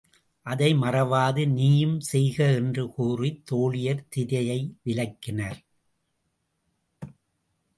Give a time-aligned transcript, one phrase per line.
[0.45, 5.59] அதை மறவாது நீயும் செய்க என்று கூறித் தோழியர் திரையை விலக்கினர்.